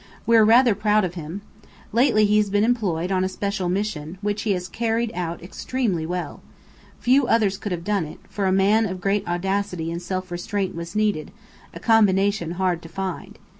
We're 0.25 0.43
rather 0.43 0.73
proud 0.73 1.05
of 1.05 1.13
him. 1.13 1.41
Lately 1.93 2.25
he's 2.25 2.49
been 2.49 2.63
employed 2.63 3.11
on 3.11 3.23
a 3.23 3.29
special 3.29 3.69
mission, 3.69 4.17
which 4.21 4.41
he 4.41 4.53
has 4.53 4.67
carried 4.67 5.11
out 5.13 5.43
extremely 5.43 6.07
well. 6.07 6.41
Few 6.99 7.27
others 7.27 7.59
could 7.59 7.71
have 7.71 7.83
done 7.83 8.05
it, 8.07 8.19
for 8.27 8.47
a 8.47 8.51
man 8.51 8.87
of 8.87 8.99
great 8.99 9.27
audacity 9.27 9.91
and 9.91 10.01
self 10.01 10.31
restraint 10.31 10.73
was 10.73 10.95
needed: 10.95 11.29
a 11.71 11.79
combination 11.79 12.53
hard 12.53 12.81
to 12.81 12.89
find. 12.89 13.37